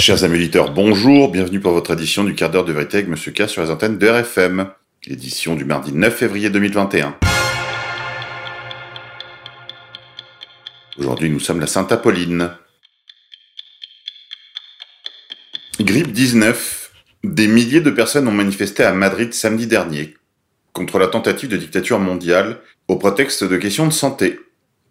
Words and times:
Chers 0.00 0.24
amis 0.24 0.36
auditeurs, 0.36 0.72
bonjour, 0.72 1.30
bienvenue 1.30 1.60
pour 1.60 1.72
votre 1.72 1.92
édition 1.92 2.24
du 2.24 2.34
quart 2.34 2.50
d'heure 2.50 2.64
de 2.64 2.72
vérité 2.72 2.96
avec 2.96 3.08
Monsieur 3.10 3.32
K 3.32 3.46
sur 3.46 3.62
les 3.62 3.70
antennes 3.70 3.98
de 3.98 4.08
RFM, 4.08 4.70
édition 5.06 5.56
du 5.56 5.66
mardi 5.66 5.92
9 5.92 6.16
février 6.16 6.48
2021. 6.48 7.18
Aujourd'hui, 10.96 11.28
nous 11.28 11.38
sommes 11.38 11.60
la 11.60 11.66
Sainte 11.66 11.92
Apolline. 11.92 12.50
Grippe 15.78 16.12
19. 16.12 16.92
Des 17.22 17.46
milliers 17.46 17.82
de 17.82 17.90
personnes 17.90 18.26
ont 18.26 18.32
manifesté 18.32 18.82
à 18.82 18.94
Madrid 18.94 19.34
samedi 19.34 19.66
dernier 19.66 20.14
contre 20.72 20.98
la 20.98 21.08
tentative 21.08 21.50
de 21.50 21.58
dictature 21.58 21.98
mondiale 21.98 22.60
au 22.88 22.96
prétexte 22.96 23.44
de 23.44 23.58
questions 23.58 23.86
de 23.86 23.92
santé. 23.92 24.40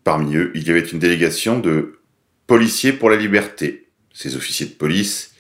Parmi 0.04 0.36
eux, 0.36 0.52
il 0.54 0.68
y 0.68 0.70
avait 0.70 0.82
une 0.82 1.00
délégation 1.00 1.58
de 1.58 2.00
policiers 2.46 2.94
pour 2.94 3.10
la 3.10 3.16
liberté. 3.16 3.89
Ces 4.22 4.36
officiers 4.36 4.66
de 4.66 4.74
police 4.74 5.32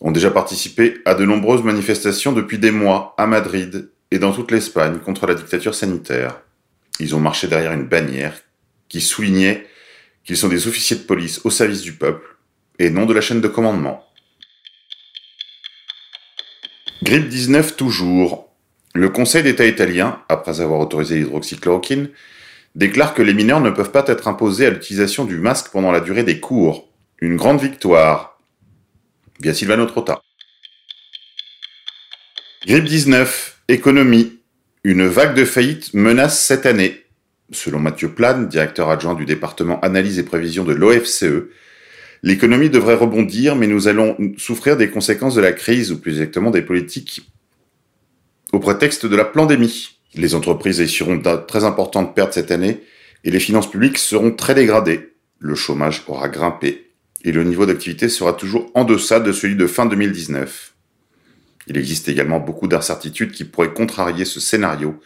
ont 0.00 0.10
déjà 0.10 0.30
participé 0.30 1.02
à 1.04 1.14
de 1.14 1.26
nombreuses 1.26 1.62
manifestations 1.62 2.32
depuis 2.32 2.58
des 2.58 2.70
mois 2.70 3.14
à 3.18 3.26
Madrid 3.26 3.90
et 4.10 4.18
dans 4.18 4.32
toute 4.32 4.50
l'Espagne 4.50 4.98
contre 4.98 5.26
la 5.26 5.34
dictature 5.34 5.74
sanitaire. 5.74 6.40
Ils 7.00 7.14
ont 7.14 7.20
marché 7.20 7.48
derrière 7.48 7.72
une 7.72 7.84
bannière 7.86 8.32
qui 8.88 9.02
soulignait 9.02 9.66
qu'ils 10.24 10.38
sont 10.38 10.48
des 10.48 10.66
officiers 10.66 10.96
de 10.96 11.02
police 11.02 11.42
au 11.44 11.50
service 11.50 11.82
du 11.82 11.92
peuple 11.92 12.38
et 12.78 12.88
non 12.88 13.04
de 13.04 13.12
la 13.12 13.20
chaîne 13.20 13.42
de 13.42 13.48
commandement. 13.48 14.02
Grippe 17.02 17.28
19 17.28 17.76
toujours. 17.76 18.48
Le 18.94 19.10
Conseil 19.10 19.42
d'État 19.42 19.66
italien, 19.66 20.22
après 20.30 20.62
avoir 20.62 20.80
autorisé 20.80 21.16
l'hydroxychloroquine, 21.16 22.08
déclare 22.74 23.12
que 23.12 23.20
les 23.20 23.34
mineurs 23.34 23.60
ne 23.60 23.68
peuvent 23.68 23.90
pas 23.90 24.04
être 24.06 24.28
imposés 24.28 24.64
à 24.64 24.70
l'utilisation 24.70 25.26
du 25.26 25.36
masque 25.36 25.70
pendant 25.70 25.92
la 25.92 26.00
durée 26.00 26.24
des 26.24 26.40
cours. 26.40 26.88
Une 27.24 27.36
grande 27.36 27.62
victoire. 27.62 28.38
Via 29.40 29.54
Silvano 29.54 29.86
Trotta. 29.86 30.20
Grippe 32.66 32.84
19, 32.84 33.62
économie. 33.68 34.40
Une 34.84 35.06
vague 35.06 35.34
de 35.34 35.46
faillite 35.46 35.94
menace 35.94 36.44
cette 36.44 36.66
année. 36.66 37.06
Selon 37.50 37.78
Mathieu 37.78 38.10
Plane, 38.10 38.46
directeur 38.46 38.90
adjoint 38.90 39.14
du 39.14 39.24
département 39.24 39.80
analyse 39.80 40.18
et 40.18 40.22
prévision 40.22 40.64
de 40.64 40.74
l'OFCE, 40.74 41.48
l'économie 42.22 42.68
devrait 42.68 42.92
rebondir, 42.92 43.56
mais 43.56 43.68
nous 43.68 43.88
allons 43.88 44.18
souffrir 44.36 44.76
des 44.76 44.90
conséquences 44.90 45.34
de 45.34 45.40
la 45.40 45.54
crise, 45.54 45.92
ou 45.92 45.98
plus 45.98 46.20
exactement 46.20 46.50
des 46.50 46.60
politiques 46.60 47.22
au 48.52 48.58
prétexte 48.58 49.06
de 49.06 49.16
la 49.16 49.24
pandémie. 49.24 49.98
Les 50.14 50.34
entreprises 50.34 50.78
essuieront 50.78 51.16
de 51.16 51.46
très 51.46 51.64
importantes 51.64 52.14
pertes 52.14 52.34
cette 52.34 52.50
année 52.50 52.82
et 53.24 53.30
les 53.30 53.40
finances 53.40 53.70
publiques 53.70 53.96
seront 53.96 54.32
très 54.32 54.54
dégradées. 54.54 55.14
Le 55.38 55.54
chômage 55.54 56.02
aura 56.06 56.28
grimpé 56.28 56.83
et 57.24 57.32
le 57.32 57.42
niveau 57.42 57.66
d'activité 57.66 58.08
sera 58.08 58.34
toujours 58.34 58.70
en 58.74 58.84
deçà 58.84 59.18
de 59.18 59.32
celui 59.32 59.56
de 59.56 59.66
fin 59.66 59.86
2019. 59.86 60.74
Il 61.66 61.78
existe 61.78 62.08
également 62.08 62.38
beaucoup 62.38 62.68
d'incertitudes 62.68 63.32
qui 63.32 63.44
pourraient 63.44 63.72
contrarier 63.72 64.26
ce 64.26 64.38
scénario, 64.38 65.00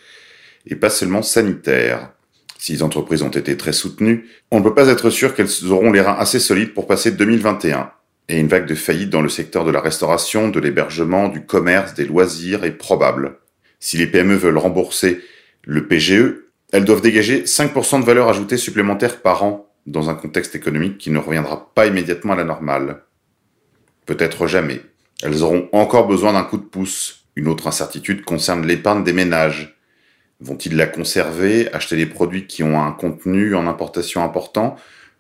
et 0.66 0.74
pas 0.74 0.90
seulement 0.90 1.22
sanitaire. 1.22 2.10
Si 2.58 2.72
les 2.72 2.82
entreprises 2.82 3.22
ont 3.22 3.30
été 3.30 3.56
très 3.56 3.72
soutenues, 3.72 4.26
on 4.50 4.58
ne 4.58 4.64
peut 4.64 4.74
pas 4.74 4.88
être 4.88 5.10
sûr 5.10 5.34
qu'elles 5.34 5.70
auront 5.70 5.92
les 5.92 6.00
reins 6.00 6.16
assez 6.18 6.40
solides 6.40 6.74
pour 6.74 6.88
passer 6.88 7.12
2021 7.12 7.92
et 8.28 8.38
une 8.38 8.48
vague 8.48 8.66
de 8.66 8.74
faillite 8.74 9.10
dans 9.10 9.22
le 9.22 9.28
secteur 9.28 9.64
de 9.64 9.70
la 9.70 9.80
restauration, 9.80 10.48
de 10.48 10.60
l'hébergement, 10.60 11.28
du 11.28 11.46
commerce, 11.46 11.94
des 11.94 12.04
loisirs 12.04 12.64
est 12.64 12.72
probable. 12.72 13.38
Si 13.78 13.96
les 13.96 14.08
PME 14.08 14.34
veulent 14.34 14.58
rembourser 14.58 15.20
le 15.64 15.86
PGE, 15.86 16.34
elles 16.72 16.84
doivent 16.84 17.00
dégager 17.00 17.44
5% 17.44 18.00
de 18.00 18.04
valeur 18.04 18.28
ajoutée 18.28 18.58
supplémentaire 18.58 19.22
par 19.22 19.44
an 19.44 19.67
dans 19.86 20.10
un 20.10 20.14
contexte 20.14 20.54
économique 20.54 20.98
qui 20.98 21.10
ne 21.10 21.18
reviendra 21.18 21.72
pas 21.74 21.86
immédiatement 21.86 22.34
à 22.34 22.36
la 22.36 22.44
normale. 22.44 23.04
Peut-être 24.06 24.46
jamais. 24.46 24.80
Elles 25.22 25.42
auront 25.42 25.68
encore 25.72 26.06
besoin 26.06 26.32
d'un 26.32 26.44
coup 26.44 26.58
de 26.58 26.62
pouce. 26.62 27.26
Une 27.36 27.48
autre 27.48 27.66
incertitude 27.66 28.24
concerne 28.24 28.66
l'épargne 28.66 29.04
des 29.04 29.12
ménages. 29.12 29.76
Vont-ils 30.40 30.76
la 30.76 30.86
conserver, 30.86 31.72
acheter 31.72 31.96
des 31.96 32.06
produits 32.06 32.46
qui 32.46 32.62
ont 32.62 32.80
un 32.80 32.92
contenu 32.92 33.54
en 33.54 33.66
importation 33.66 34.22
important, 34.22 34.76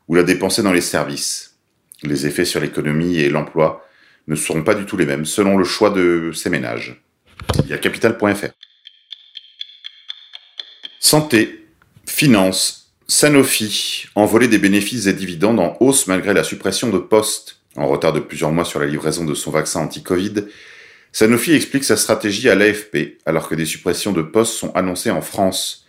ou 0.06 0.14
la 0.14 0.22
dépenser 0.22 0.62
dans 0.62 0.72
les 0.72 0.80
services? 0.80 1.58
Les 2.02 2.26
effets 2.26 2.44
sur 2.44 2.60
l'économie 2.60 3.18
et 3.18 3.28
l'emploi 3.28 3.84
ne 4.28 4.36
seront 4.36 4.62
pas 4.62 4.74
du 4.74 4.84
tout 4.84 4.96
les 4.96 5.06
mêmes 5.06 5.24
selon 5.24 5.56
le 5.56 5.64
choix 5.64 5.90
de 5.90 6.30
ces 6.32 6.50
ménages. 6.50 7.02
Il 7.64 7.70
y 7.70 7.72
a 7.72 7.78
capital.fr. 7.78 8.48
Santé, 11.00 11.66
finances, 12.06 12.87
Sanofi, 13.10 14.06
envolé 14.14 14.48
des 14.48 14.58
bénéfices 14.58 15.06
et 15.06 15.14
dividendes 15.14 15.60
en 15.60 15.78
hausse 15.80 16.06
malgré 16.08 16.34
la 16.34 16.44
suppression 16.44 16.90
de 16.90 16.98
postes. 16.98 17.56
En 17.74 17.88
retard 17.88 18.12
de 18.12 18.20
plusieurs 18.20 18.52
mois 18.52 18.66
sur 18.66 18.80
la 18.80 18.86
livraison 18.86 19.24
de 19.24 19.34
son 19.34 19.50
vaccin 19.50 19.80
anti-Covid, 19.80 20.44
Sanofi 21.10 21.54
explique 21.54 21.84
sa 21.84 21.96
stratégie 21.96 22.50
à 22.50 22.54
l'AFP 22.54 23.18
alors 23.24 23.48
que 23.48 23.54
des 23.54 23.64
suppressions 23.64 24.12
de 24.12 24.20
postes 24.20 24.52
sont 24.52 24.72
annoncées 24.76 25.10
en 25.10 25.22
France. 25.22 25.86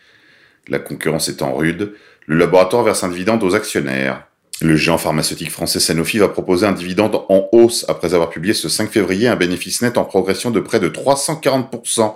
La 0.69 0.79
concurrence 0.79 1.27
étant 1.27 1.53
rude, 1.53 1.93
le 2.25 2.37
laboratoire 2.37 2.83
verse 2.83 3.03
un 3.03 3.09
dividende 3.09 3.43
aux 3.43 3.53
actionnaires. 3.53 4.25
Le 4.61 4.77
géant 4.77 4.97
pharmaceutique 4.97 5.51
français 5.51 5.81
Sanofi 5.81 6.19
va 6.19 6.29
proposer 6.29 6.67
un 6.67 6.71
dividende 6.71 7.15
en 7.27 7.49
hausse 7.51 7.83
après 7.89 8.13
avoir 8.13 8.29
publié 8.29 8.53
ce 8.53 8.69
5 8.69 8.89
février 8.89 9.27
un 9.27 9.35
bénéfice 9.35 9.81
net 9.81 9.97
en 9.97 10.05
progression 10.05 10.51
de 10.51 10.61
près 10.61 10.79
de 10.79 10.87
340%. 10.87 12.13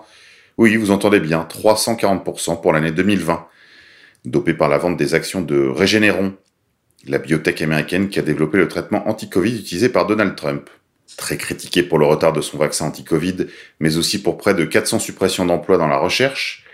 Oui, 0.58 0.78
vous 0.78 0.92
entendez 0.92 1.20
bien, 1.20 1.46
340% 1.50 2.62
pour 2.62 2.72
l'année 2.72 2.92
2020, 2.92 3.48
dopé 4.26 4.54
par 4.54 4.70
la 4.70 4.78
vente 4.78 4.98
des 4.98 5.14
actions 5.14 5.42
de 5.42 5.68
Regeneron, 5.68 6.34
la 7.08 7.18
biotech 7.18 7.62
américaine 7.62 8.10
qui 8.10 8.20
a 8.20 8.22
développé 8.22 8.58
le 8.58 8.68
traitement 8.68 9.08
anti-Covid 9.08 9.60
utilisé 9.60 9.90
par 9.90 10.08
Donald 10.08 10.36
Trump. 10.36 10.70
Très 11.18 11.38
critiqué 11.38 11.84
pour 11.84 12.00
le 12.00 12.06
retard 12.06 12.34
de 12.34 12.42
son 12.42 12.58
vaccin 12.58 12.88
anti-Covid, 12.88 13.48
mais 13.80 13.98
aussi 13.98 14.22
pour 14.22 14.38
près 14.38 14.54
de 14.54 14.66
400 14.66 15.00
suppressions 15.00 15.46
d'emplois 15.46 15.78
dans 15.78 15.88
la 15.88 15.98
recherche, 15.98 16.66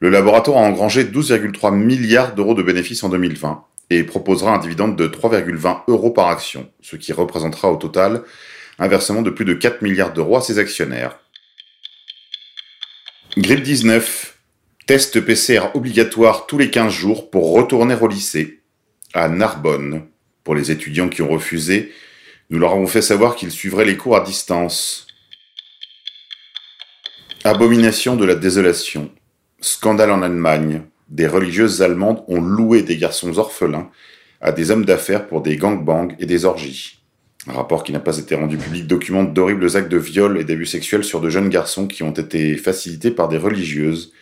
le 0.00 0.10
laboratoire 0.10 0.58
a 0.58 0.66
engrangé 0.66 1.04
12,3 1.04 1.74
milliards 1.74 2.34
d'euros 2.34 2.54
de 2.54 2.62
bénéfices 2.62 3.02
en 3.02 3.08
2020 3.08 3.64
et 3.90 4.04
proposera 4.04 4.54
un 4.54 4.58
dividende 4.58 4.96
de 4.96 5.08
3,20 5.08 5.82
euros 5.88 6.10
par 6.10 6.28
action, 6.28 6.68
ce 6.82 6.96
qui 6.96 7.12
représentera 7.12 7.72
au 7.72 7.76
total 7.76 8.22
un 8.78 8.88
versement 8.88 9.22
de 9.22 9.30
plus 9.30 9.44
de 9.44 9.54
4 9.54 9.82
milliards 9.82 10.12
d'euros 10.12 10.36
à 10.36 10.40
ses 10.40 10.58
actionnaires. 10.58 11.18
Grippe 13.36 13.62
19. 13.62 14.37
Test 14.88 15.20
PCR 15.20 15.64
obligatoire 15.74 16.46
tous 16.46 16.56
les 16.56 16.70
15 16.70 16.90
jours 16.90 17.28
pour 17.28 17.52
retourner 17.52 17.94
au 17.94 18.08
lycée. 18.08 18.62
À 19.12 19.28
Narbonne. 19.28 20.06
Pour 20.44 20.54
les 20.54 20.70
étudiants 20.70 21.10
qui 21.10 21.20
ont 21.20 21.28
refusé, 21.28 21.92
nous 22.48 22.58
leur 22.58 22.72
avons 22.72 22.86
fait 22.86 23.02
savoir 23.02 23.36
qu'ils 23.36 23.50
suivraient 23.50 23.84
les 23.84 23.98
cours 23.98 24.16
à 24.16 24.22
distance. 24.22 25.06
Abomination 27.44 28.16
de 28.16 28.24
la 28.24 28.34
désolation. 28.34 29.10
Scandale 29.60 30.10
en 30.10 30.22
Allemagne 30.22 30.84
des 31.10 31.26
religieuses 31.26 31.82
allemandes 31.82 32.24
ont 32.26 32.40
loué 32.40 32.80
des 32.80 32.96
garçons 32.96 33.36
orphelins 33.36 33.90
à 34.40 34.52
des 34.52 34.70
hommes 34.70 34.86
d'affaires 34.86 35.28
pour 35.28 35.42
des 35.42 35.58
gangbangs 35.58 36.16
et 36.18 36.24
des 36.24 36.46
orgies. 36.46 37.02
Un 37.46 37.52
rapport 37.52 37.84
qui 37.84 37.92
n'a 37.92 38.00
pas 38.00 38.16
été 38.16 38.34
rendu 38.34 38.56
public 38.56 38.86
documente 38.86 39.34
d'horribles 39.34 39.76
actes 39.76 39.92
de 39.92 39.98
viol 39.98 40.40
et 40.40 40.44
d'abus 40.44 40.64
sexuels 40.64 41.04
sur 41.04 41.20
de 41.20 41.28
jeunes 41.28 41.50
garçons 41.50 41.86
qui 41.86 42.02
ont 42.02 42.12
été 42.12 42.56
facilités 42.56 43.10
par 43.10 43.28
des 43.28 43.36
religieuses 43.36 44.14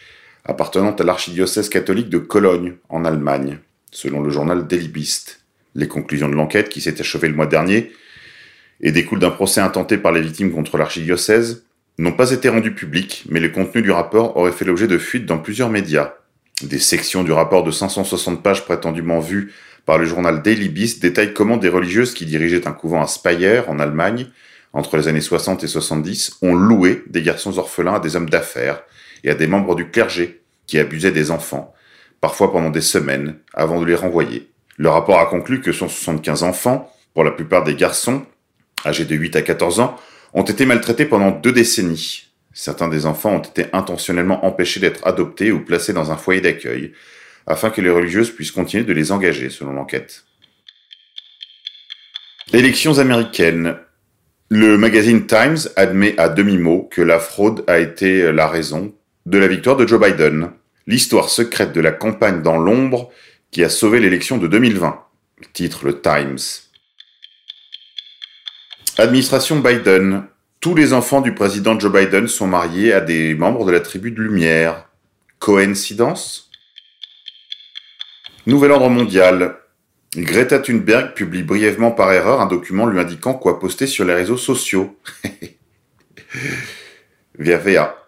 appartenant 0.46 0.94
à 0.94 1.02
l'archidiocèse 1.04 1.68
catholique 1.68 2.08
de 2.08 2.18
Cologne, 2.18 2.74
en 2.88 3.04
Allemagne, 3.04 3.58
selon 3.90 4.20
le 4.20 4.30
journal 4.30 4.66
Délibiste. 4.66 5.40
Les 5.74 5.88
conclusions 5.88 6.28
de 6.28 6.34
l'enquête, 6.34 6.68
qui 6.68 6.80
s'est 6.80 7.00
achevée 7.00 7.28
le 7.28 7.34
mois 7.34 7.46
dernier, 7.46 7.92
et 8.80 8.92
découlent 8.92 9.20
d'un 9.20 9.30
procès 9.30 9.60
intenté 9.60 9.98
par 9.98 10.12
les 10.12 10.20
victimes 10.20 10.52
contre 10.52 10.78
l'archidiocèse, 10.78 11.64
n'ont 11.98 12.12
pas 12.12 12.30
été 12.30 12.48
rendues 12.48 12.74
publiques, 12.74 13.24
mais 13.28 13.40
le 13.40 13.48
contenu 13.48 13.82
du 13.82 13.90
rapport 13.90 14.36
aurait 14.36 14.52
fait 14.52 14.64
l'objet 14.64 14.86
de 14.86 14.98
fuites 14.98 15.26
dans 15.26 15.38
plusieurs 15.38 15.70
médias, 15.70 16.14
des 16.62 16.78
sections 16.78 17.22
du 17.22 17.32
rapport 17.32 17.64
de 17.64 17.70
560 17.70 18.42
pages 18.42 18.64
prétendument 18.64 19.20
vues 19.20 19.52
par 19.84 19.98
le 19.98 20.04
journal 20.04 20.42
Daily 20.42 20.68
Beast 20.68 21.00
détaillent 21.00 21.34
comment 21.34 21.58
des 21.58 21.68
religieuses 21.68 22.14
qui 22.14 22.26
dirigeaient 22.26 22.66
un 22.66 22.72
couvent 22.72 23.02
à 23.02 23.06
Speyer, 23.06 23.62
en 23.68 23.78
Allemagne, 23.78 24.26
entre 24.72 24.96
les 24.96 25.08
années 25.08 25.20
60 25.20 25.64
et 25.64 25.68
70, 25.68 26.38
ont 26.42 26.54
loué 26.54 27.02
des 27.06 27.22
garçons 27.22 27.58
orphelins 27.58 27.94
à 27.94 28.00
des 28.00 28.16
hommes 28.16 28.28
d'affaires 28.28 28.82
et 29.24 29.30
à 29.30 29.34
des 29.34 29.46
membres 29.46 29.74
du 29.74 29.90
clergé 29.90 30.42
qui 30.66 30.78
abusaient 30.78 31.12
des 31.12 31.30
enfants, 31.30 31.74
parfois 32.20 32.52
pendant 32.52 32.70
des 32.70 32.80
semaines, 32.80 33.36
avant 33.54 33.80
de 33.80 33.86
les 33.86 33.94
renvoyer. 33.94 34.48
Le 34.76 34.88
rapport 34.88 35.20
a 35.20 35.26
conclu 35.26 35.60
que 35.60 35.72
175 35.72 36.42
enfants, 36.42 36.92
pour 37.14 37.24
la 37.24 37.30
plupart 37.30 37.64
des 37.64 37.74
garçons, 37.74 38.26
âgés 38.84 39.04
de 39.04 39.14
8 39.14 39.36
à 39.36 39.42
14 39.42 39.80
ans, 39.80 39.96
ont 40.34 40.42
été 40.42 40.66
maltraités 40.66 41.06
pendant 41.06 41.30
deux 41.30 41.52
décennies, 41.52 42.26
Certains 42.58 42.88
des 42.88 43.04
enfants 43.04 43.34
ont 43.34 43.42
été 43.42 43.66
intentionnellement 43.74 44.46
empêchés 44.46 44.80
d'être 44.80 45.06
adoptés 45.06 45.52
ou 45.52 45.62
placés 45.62 45.92
dans 45.92 46.10
un 46.10 46.16
foyer 46.16 46.40
d'accueil, 46.40 46.94
afin 47.46 47.68
que 47.68 47.82
les 47.82 47.90
religieuses 47.90 48.30
puissent 48.30 48.50
continuer 48.50 48.82
de 48.82 48.94
les 48.94 49.12
engager, 49.12 49.50
selon 49.50 49.74
l'enquête. 49.74 50.24
Élections 52.54 52.98
américaines. 52.98 53.76
Le 54.48 54.78
magazine 54.78 55.26
Times 55.26 55.58
admet 55.76 56.18
à 56.18 56.30
demi-mot 56.30 56.88
que 56.90 57.02
la 57.02 57.18
fraude 57.18 57.62
a 57.66 57.78
été 57.78 58.32
la 58.32 58.48
raison 58.48 58.94
de 59.26 59.38
la 59.38 59.48
victoire 59.48 59.76
de 59.76 59.86
Joe 59.86 60.00
Biden. 60.00 60.52
L'histoire 60.86 61.28
secrète 61.28 61.72
de 61.72 61.80
la 61.80 61.90
campagne 61.90 62.42
dans 62.42 62.56
l'ombre 62.56 63.10
qui 63.50 63.64
a 63.64 63.68
sauvé 63.68 64.00
l'élection 64.00 64.38
de 64.38 64.46
2020. 64.46 65.02
Titre 65.52 65.84
le 65.84 66.00
Times. 66.00 66.38
Administration 68.98 69.60
Biden. 69.60 70.24
Tous 70.60 70.74
les 70.74 70.92
enfants 70.92 71.20
du 71.20 71.34
président 71.34 71.78
Joe 71.78 71.92
Biden 71.92 72.28
sont 72.28 72.46
mariés 72.46 72.92
à 72.92 73.00
des 73.00 73.34
membres 73.34 73.66
de 73.66 73.72
la 73.72 73.80
tribu 73.80 74.12
de 74.12 74.22
Lumière. 74.22 74.88
Coïncidence? 75.38 76.50
Nouvel 78.46 78.70
ordre 78.70 78.88
mondial. 78.88 79.56
Greta 80.14 80.60
Thunberg 80.60 81.14
publie 81.14 81.42
brièvement 81.42 81.90
par 81.90 82.12
erreur 82.12 82.40
un 82.40 82.46
document 82.46 82.86
lui 82.86 83.00
indiquant 83.00 83.34
quoi 83.34 83.58
poster 83.58 83.86
sur 83.86 84.04
les 84.04 84.14
réseaux 84.14 84.38
sociaux. 84.38 84.96
Via. 87.38 88.05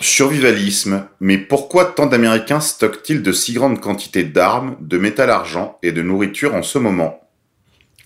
Survivalisme. 0.00 1.08
Mais 1.20 1.38
pourquoi 1.38 1.84
tant 1.84 2.06
d'Américains 2.06 2.60
stockent-ils 2.60 3.22
de 3.22 3.32
si 3.32 3.52
grandes 3.52 3.80
quantités 3.80 4.22
d'armes, 4.22 4.76
de 4.80 4.96
métal 4.96 5.28
argent 5.28 5.78
et 5.82 5.90
de 5.90 6.02
nourriture 6.02 6.54
en 6.54 6.62
ce 6.62 6.78
moment? 6.78 7.20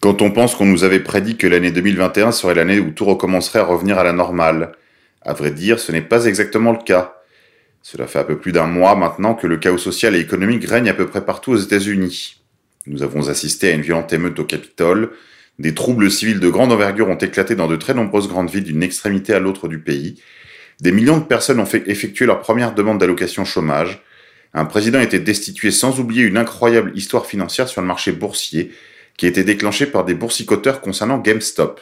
Quand 0.00 0.22
on 0.22 0.30
pense 0.30 0.54
qu'on 0.54 0.64
nous 0.64 0.84
avait 0.84 1.00
prédit 1.00 1.36
que 1.36 1.46
l'année 1.46 1.70
2021 1.70 2.32
serait 2.32 2.54
l'année 2.54 2.80
où 2.80 2.90
tout 2.90 3.04
recommencerait 3.04 3.60
à 3.60 3.64
revenir 3.64 3.98
à 3.98 4.04
la 4.04 4.12
normale. 4.12 4.72
À 5.20 5.34
vrai 5.34 5.50
dire, 5.50 5.78
ce 5.78 5.92
n'est 5.92 6.00
pas 6.00 6.24
exactement 6.24 6.72
le 6.72 6.82
cas. 6.82 7.14
Cela 7.82 8.06
fait 8.06 8.18
un 8.18 8.24
peu 8.24 8.38
plus 8.38 8.52
d'un 8.52 8.66
mois 8.66 8.96
maintenant 8.96 9.34
que 9.34 9.46
le 9.46 9.58
chaos 9.58 9.78
social 9.78 10.16
et 10.16 10.20
économique 10.20 10.64
règne 10.64 10.88
à 10.88 10.94
peu 10.94 11.06
près 11.06 11.24
partout 11.24 11.52
aux 11.52 11.56
États-Unis. 11.56 12.42
Nous 12.86 13.02
avons 13.02 13.28
assisté 13.28 13.70
à 13.70 13.74
une 13.74 13.82
violente 13.82 14.12
émeute 14.12 14.38
au 14.38 14.44
Capitole, 14.44 15.10
des 15.58 15.74
troubles 15.74 16.10
civils 16.10 16.40
de 16.40 16.48
grande 16.48 16.72
envergure 16.72 17.08
ont 17.08 17.16
éclaté 17.16 17.54
dans 17.54 17.68
de 17.68 17.76
très 17.76 17.94
nombreuses 17.94 18.28
grandes 18.28 18.50
villes 18.50 18.64
d'une 18.64 18.82
extrémité 18.82 19.34
à 19.34 19.38
l'autre 19.38 19.68
du 19.68 19.78
pays, 19.78 20.20
des 20.82 20.90
millions 20.90 21.19
de 21.19 21.25
personnes 21.25 21.61
ont 21.61 21.67
fait 21.67 21.84
effectuer 21.87 22.26
leur 22.26 22.40
première 22.40 22.75
demande 22.75 22.99
d'allocation 22.99 23.44
chômage, 23.44 24.02
un 24.52 24.64
président 24.64 24.99
été 24.99 25.20
destitué 25.20 25.70
sans 25.70 26.00
oublier 26.00 26.25
une 26.25 26.37
incroyable 26.37 26.90
histoire 26.96 27.25
financière 27.25 27.69
sur 27.69 27.81
le 27.81 27.87
marché 27.87 28.11
boursier 28.11 28.73
qui 29.17 29.26
a 29.26 29.29
été 29.29 29.44
déclenchée 29.44 29.87
par 29.87 30.05
des 30.05 30.14
boursicoteurs 30.14 30.81
concernant 30.81 31.19
GameStop. 31.19 31.81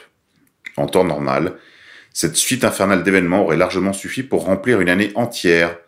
En 0.76 0.86
temps 0.86 1.04
normal, 1.04 1.56
cette 2.12 2.36
suite 2.36 2.62
infernale 2.62 3.02
d'événements 3.02 3.42
aurait 3.42 3.56
largement 3.56 3.94
suffi 3.94 4.22
pour 4.22 4.44
remplir 4.44 4.82
une 4.82 4.90
année 4.90 5.12
entière, 5.14 5.78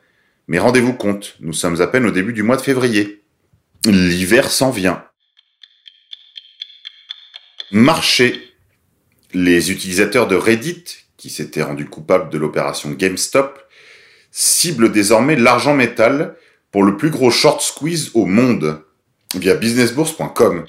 mais 0.48 0.58
rendez-vous 0.58 0.94
compte, 0.94 1.36
nous 1.40 1.52
sommes 1.52 1.82
à 1.82 1.88
peine 1.88 2.06
au 2.06 2.10
début 2.10 2.32
du 2.32 2.42
mois 2.42 2.56
de 2.56 2.62
février. 2.62 3.22
L'hiver 3.84 4.50
s'en 4.50 4.70
vient. 4.70 5.04
Marché. 7.70 8.48
Les 9.34 9.70
utilisateurs 9.70 10.28
de 10.28 10.34
Reddit, 10.34 11.01
qui 11.22 11.30
s'étaient 11.30 11.62
rendus 11.62 11.86
coupables 11.86 12.30
de 12.30 12.38
l'opération 12.38 12.90
GameStop, 12.90 13.56
ciblent 14.32 14.90
désormais 14.90 15.36
l'argent 15.36 15.72
métal 15.72 16.34
pour 16.72 16.82
le 16.82 16.96
plus 16.96 17.10
gros 17.10 17.30
short 17.30 17.60
squeeze 17.60 18.10
au 18.14 18.26
monde, 18.26 18.82
via 19.36 19.54
businessbourse.com. 19.54 20.64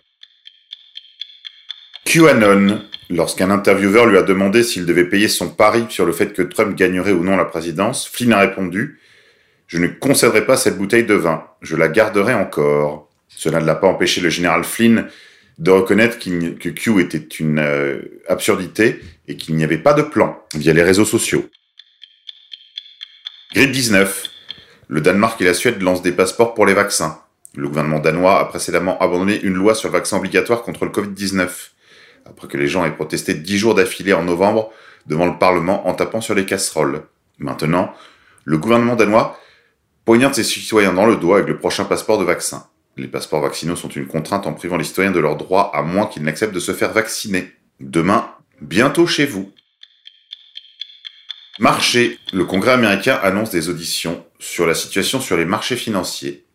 QAnon, 2.06 2.84
lorsqu'un 3.10 3.50
intervieweur 3.50 4.06
lui 4.06 4.16
a 4.16 4.22
demandé 4.22 4.62
s'il 4.62 4.86
devait 4.86 5.10
payer 5.10 5.28
son 5.28 5.50
pari 5.50 5.88
sur 5.90 6.06
le 6.06 6.14
fait 6.14 6.34
que 6.34 6.44
Trump 6.44 6.76
gagnerait 6.76 7.14
ou 7.14 7.24
non 7.24 7.36
la 7.36 7.46
présidence, 7.46 8.08
Flynn 8.08 8.34
a 8.34 8.40
répondu 8.40 9.00
je 9.66 9.80
ne 9.80 9.88
concéderai 9.88 10.46
pas 10.46 10.56
cette 10.56 10.78
bouteille 10.78 11.06
de 11.06 11.16
vin, 11.16 11.48
je 11.64 11.76
la 11.76 11.88
garderai 11.88 12.36
encore. 12.36 13.10
Cela 13.28 13.60
ne 13.60 13.66
l'a 13.66 13.74
pas 13.74 13.88
empêché 13.88 14.22
le 14.22 14.30
général 14.30 14.64
Flynn 14.64 15.08
de 15.60 15.72
reconnaître 15.72 16.18
que 16.20 16.70
Q 16.70 17.02
était 17.02 17.18
une 17.18 17.60
euh, 17.60 18.22
absurdité 18.28 19.00
et 19.28 19.38
qu'il 19.38 19.56
n'y 19.56 19.64
avait 19.64 19.78
pas 19.78 19.94
de 19.94 20.02
plan 20.02 20.42
via 20.56 20.74
les 20.74 20.84
réseaux 20.84 21.06
sociaux. 21.06 21.46
Grippe 23.54 23.72
19. 23.72 24.30
Le 24.88 25.02
Danemark 25.02 25.40
et 25.42 25.46
la 25.46 25.54
Suède 25.54 25.82
lancent 25.82 26.02
des 26.02 26.12
passeports 26.12 26.54
pour 26.54 26.66
les 26.66 26.74
vaccins. 26.74 27.20
Le 27.56 27.68
gouvernement 27.68 28.00
danois 28.00 28.40
a 28.40 28.46
précédemment 28.46 28.98
abandonné 29.00 29.40
une 29.42 29.54
loi 29.54 29.76
sur 29.76 29.90
le 29.90 29.94
vaccin 29.94 30.18
obligatoire 30.18 30.64
contre 30.64 30.86
le 30.86 30.92
Covid-19, 30.92 31.50
après 32.26 32.48
que 32.48 32.58
les 32.58 32.68
gens 32.68 32.84
aient 32.84 32.96
protesté 32.96 33.36
dix 33.36 33.60
jours 33.60 33.76
d'affilée 33.76 34.14
en 34.14 34.24
novembre 34.24 34.72
devant 35.06 35.28
le 35.28 35.38
Parlement 35.38 35.88
en 35.88 35.94
tapant 35.94 36.22
sur 36.22 36.34
les 36.34 36.46
casseroles. 36.46 37.04
Maintenant, 37.38 37.94
le 38.44 38.58
gouvernement 38.58 38.96
danois 38.96 39.40
poignarde 40.06 40.34
ses 40.34 40.44
citoyens 40.44 40.94
dans 40.94 41.06
le 41.06 41.16
doigt 41.16 41.38
avec 41.38 41.50
le 41.50 41.58
prochain 41.58 41.86
passeport 41.86 42.18
de 42.18 42.26
vaccin. 42.26 42.66
Les 42.96 43.08
passeports 43.08 43.42
vaccinaux 43.42 43.76
sont 43.76 43.90
une 43.90 44.06
contrainte 44.06 44.46
en 44.46 44.54
privant 44.54 44.78
les 44.78 44.84
citoyens 44.84 45.12
de 45.12 45.20
leurs 45.20 45.38
droits 45.38 45.76
à 45.76 45.82
moins 45.82 46.06
qu'ils 46.06 46.24
n'acceptent 46.24 46.54
de 46.54 46.60
se 46.60 46.74
faire 46.74 46.94
vacciner. 46.94 47.52
Demain, 47.80 48.30
bientôt 48.62 49.08
chez 49.08 49.26
vous. 49.26 49.52
Marché. 51.60 52.18
Le 52.32 52.46
Congrès 52.46 52.72
américain 52.72 53.20
annonce 53.22 53.52
des 53.52 53.70
auditions 53.70 54.26
sur 54.40 54.66
la 54.66 54.74
situation 54.74 55.20
sur 55.20 55.38
les 55.38 55.46
marchés 55.46 55.76
financiers, 55.76 56.46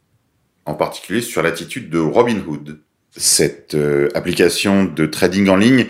en 0.64 0.74
particulier 0.74 1.22
sur 1.22 1.42
l'attitude 1.42 1.88
de 1.88 1.98
Robinhood, 1.98 2.80
cette 3.16 3.74
euh, 3.74 4.08
application 4.14 4.84
de 4.84 5.06
trading 5.06 5.48
en 5.48 5.56
ligne 5.56 5.86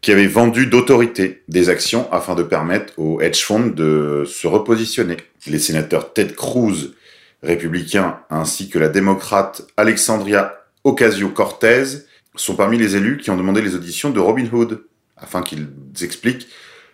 qui 0.00 0.12
avait 0.12 0.26
vendu 0.26 0.66
d'autorité 0.66 1.42
des 1.48 1.68
actions 1.68 2.10
afin 2.12 2.34
de 2.34 2.42
permettre 2.42 2.98
aux 2.98 3.20
hedge 3.20 3.42
funds 3.42 3.66
de 3.66 4.24
se 4.26 4.46
repositionner. 4.46 5.16
Les 5.46 5.58
sénateurs 5.58 6.12
Ted 6.12 6.34
Cruz, 6.34 6.94
républicain, 7.42 8.20
ainsi 8.30 8.68
que 8.68 8.78
la 8.78 8.88
démocrate 8.88 9.62
Alexandria 9.76 10.54
Ocasio-Cortez 10.84 11.84
sont 12.36 12.56
parmi 12.56 12.78
les 12.78 12.96
élus 12.96 13.18
qui 13.18 13.30
ont 13.30 13.36
demandé 13.36 13.62
les 13.62 13.74
auditions 13.74 14.10
de 14.10 14.20
Robin 14.20 14.46
Hood 14.50 14.84
afin 15.16 15.42
qu'ils 15.42 15.68
expliquent 16.02 16.48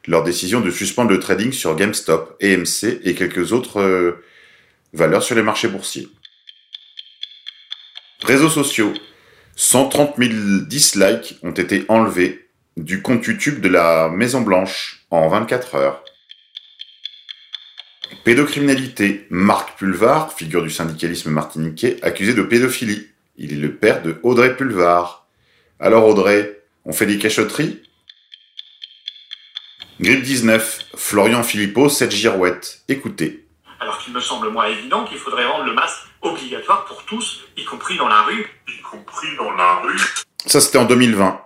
leur 0.07 0.23
décision 0.23 0.61
de 0.61 0.71
suspendre 0.71 1.11
le 1.11 1.19
trading 1.19 1.53
sur 1.53 1.75
GameStop, 1.75 2.37
EMC 2.41 3.01
et 3.05 3.15
quelques 3.15 3.53
autres 3.53 3.81
euh, 3.81 4.25
valeurs 4.93 5.23
sur 5.23 5.35
les 5.35 5.43
marchés 5.43 5.69
boursiers. 5.69 6.09
Réseaux 8.23 8.49
sociaux. 8.49 8.95
130 9.57 10.17
000 10.19 10.31
dislikes 10.67 11.39
ont 11.43 11.53
été 11.53 11.85
enlevés 11.89 12.49
du 12.77 13.01
compte 13.01 13.25
YouTube 13.25 13.61
de 13.61 13.69
la 13.69 14.09
Maison 14.11 14.43
Blanche 14.43 15.07
en 15.11 15.29
24 15.29 15.75
heures. 15.77 16.05
Pédocriminalité. 18.25 19.27
Marc 19.31 19.79
Pulvar, 19.79 20.33
figure 20.33 20.63
du 20.63 20.71
syndicalisme 20.71 21.31
martiniquais, 21.31 21.99
accusé 22.03 22.35
de 22.35 22.43
pédophilie. 22.43 23.09
Il 23.37 23.53
est 23.53 23.57
le 23.57 23.75
père 23.75 24.03
de 24.03 24.19
Audrey 24.23 24.57
Pulvar. 24.57 25.27
Alors 25.79 26.07
Audrey, 26.07 26.63
on 26.85 26.93
fait 26.93 27.07
des 27.07 27.19
cachotteries? 27.19 27.83
Grippe 30.01 30.23
19. 30.23 30.87
Florian 30.95 31.43
Philippot, 31.43 31.89
cette 31.89 32.13
girouette. 32.13 32.83
Écoutez. 32.89 33.47
Alors 33.81 33.99
qu'il 33.99 34.13
me 34.13 34.21
semble 34.21 34.49
moins 34.49 34.67
évident 34.67 35.05
qu'il 35.05 35.19
faudrait 35.19 35.47
rendre 35.47 35.65
le 35.65 35.75
masque 35.75 35.99
obligatoire 36.23 36.85
pour 36.87 37.05
tous, 37.05 37.45
y 37.57 37.65
compris 37.65 37.97
dans 37.97 38.09
la 38.09 38.23
rue. 38.23 38.47
Y 38.69 38.83
compris 38.83 39.29
dans 39.37 39.53
la 39.53 39.77
rue. 39.77 40.01
Ça 40.47 40.61
c'était 40.61 40.79
en 40.79 40.85
2020 40.85 41.46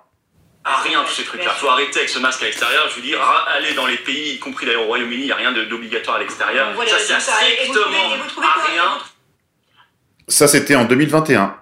à 0.64 0.82
rien 0.82 1.02
tous 1.04 1.14
ces 1.14 1.24
trucs-là. 1.24 1.50
Faut 1.52 1.68
arrêter 1.68 1.98
avec 1.98 2.10
ce 2.10 2.18
masque 2.18 2.42
à 2.42 2.46
l'extérieur. 2.46 2.88
Je 2.90 2.96
veux 2.96 3.02
dire, 3.02 3.20
aller 3.56 3.74
dans 3.74 3.86
les 3.86 3.96
pays, 3.96 4.34
y 4.34 4.38
compris 4.38 4.66
d'ailleurs 4.66 4.82
au 4.82 4.86
Royaume-Uni, 4.86 5.22
il 5.22 5.26
n'y 5.26 5.32
a 5.32 5.36
rien 5.36 5.52
d'obligatoire 5.52 6.16
à 6.16 6.20
l'extérieur. 6.20 6.68
ça 6.86 6.98
sert 6.98 7.20
strictement 7.20 8.12
à 8.42 8.66
rien. 8.70 8.98
Ça, 10.28 10.46
c'était 10.46 10.74
en 10.74 10.84
2021. 10.84 11.56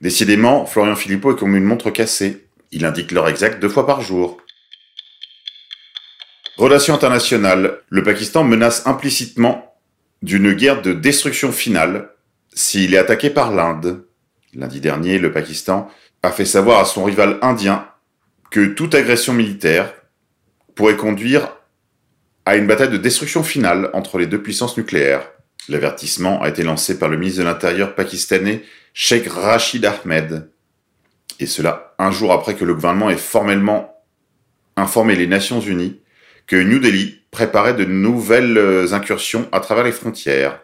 Décidément, 0.00 0.64
Florian 0.64 0.96
Philippot 0.96 1.32
est 1.34 1.38
comme 1.38 1.56
une 1.56 1.64
montre 1.64 1.90
cassée. 1.90 2.46
Il 2.72 2.84
indique 2.84 3.10
l'heure 3.10 3.28
exacte 3.28 3.60
deux 3.60 3.68
fois 3.68 3.86
par 3.86 4.00
jour. 4.00 4.40
Relations 6.56 6.94
internationales. 6.94 7.80
Le 7.88 8.02
Pakistan 8.02 8.44
menace 8.44 8.86
implicitement 8.86 9.74
d'une 10.22 10.52
guerre 10.52 10.82
de 10.82 10.92
destruction 10.92 11.52
finale 11.52 12.10
s'il 12.54 12.94
est 12.94 12.98
attaqué 12.98 13.30
par 13.30 13.50
l'Inde. 13.50 14.04
Lundi 14.54 14.80
dernier, 14.80 15.18
le 15.18 15.32
Pakistan 15.32 15.90
a 16.22 16.30
fait 16.30 16.44
savoir 16.44 16.80
à 16.80 16.84
son 16.84 17.04
rival 17.04 17.38
indien 17.42 17.89
que 18.50 18.66
toute 18.66 18.94
agression 18.94 19.32
militaire 19.32 19.94
pourrait 20.74 20.96
conduire 20.96 21.56
à 22.46 22.56
une 22.56 22.66
bataille 22.66 22.90
de 22.90 22.96
destruction 22.96 23.42
finale 23.42 23.90
entre 23.92 24.18
les 24.18 24.26
deux 24.26 24.42
puissances 24.42 24.76
nucléaires. 24.76 25.28
L'avertissement 25.68 26.42
a 26.42 26.48
été 26.48 26.62
lancé 26.62 26.98
par 26.98 27.08
le 27.08 27.16
ministre 27.16 27.40
de 27.40 27.46
l'Intérieur 27.46 27.94
pakistanais 27.94 28.64
Sheikh 28.92 29.28
Rashid 29.28 29.84
Ahmed, 29.84 30.50
et 31.38 31.46
cela 31.46 31.94
un 31.98 32.10
jour 32.10 32.32
après 32.32 32.54
que 32.54 32.64
le 32.64 32.74
gouvernement 32.74 33.10
ait 33.10 33.16
formellement 33.16 33.94
informé 34.76 35.14
les 35.14 35.26
Nations 35.26 35.60
Unies 35.60 36.00
que 36.46 36.56
New 36.56 36.80
Delhi 36.80 37.20
préparait 37.30 37.74
de 37.74 37.84
nouvelles 37.84 38.92
incursions 38.92 39.48
à 39.52 39.60
travers 39.60 39.84
les 39.84 39.92
frontières. 39.92 40.60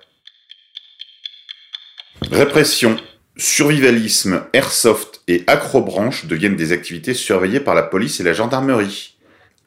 Répression 2.33 2.97
Survivalisme, 3.39 4.45
airsoft 4.55 5.21
et 5.29 5.45
acrobranche 5.47 6.25
deviennent 6.25 6.57
des 6.57 6.73
activités 6.73 7.13
surveillées 7.13 7.61
par 7.61 7.75
la 7.75 7.83
police 7.83 8.19
et 8.19 8.23
la 8.23 8.33
gendarmerie, 8.33 9.19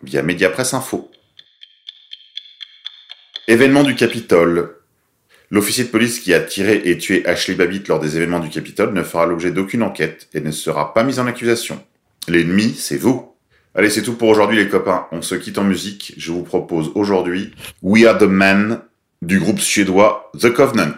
via 0.02 0.24
Mediapresse 0.24 0.74
Info. 0.74 1.12
Événement 3.48 3.84
du 3.84 3.94
Capitole. 3.94 4.76
L'officier 5.52 5.84
de 5.84 5.90
police 5.90 6.20
qui 6.20 6.34
a 6.34 6.40
tiré 6.40 6.82
et 6.86 6.98
tué 6.98 7.24
Ashley 7.28 7.54
Babbitt 7.54 7.88
lors 7.88 8.00
des 8.00 8.18
événements 8.18 8.40
du 8.40 8.50
Capitole 8.50 8.92
ne 8.92 9.04
fera 9.04 9.28
l'objet 9.28 9.52
d'aucune 9.52 9.84
enquête 9.84 10.30
et 10.34 10.42
ne 10.42 10.52
sera 10.52 10.96
pas 10.96 11.04
mis 11.04 11.20
en 11.20 11.28
accusation. 11.28 11.84
L'ennemi, 12.28 12.74
c'est 12.76 12.98
vous. 12.98 13.36
Allez, 13.76 13.92
c'est 13.92 14.02
tout 14.02 14.16
pour 14.16 14.30
aujourd'hui 14.30 14.58
les 14.58 14.68
copains. 14.70 15.06
On 15.12 15.22
se 15.22 15.36
quitte 15.36 15.60
en 15.60 15.64
musique. 15.64 16.16
Je 16.18 16.32
vous 16.32 16.44
propose 16.44 16.92
aujourd'hui 16.96 17.52
We 17.84 18.06
Are 18.06 18.18
the 18.18 18.24
Men 18.24 18.82
du 19.22 19.40
groupe 19.40 19.60
suédois 19.60 20.32
The 20.40 20.52
Covenant. 20.52 20.98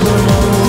the 0.00 0.12
moon. 0.12 0.59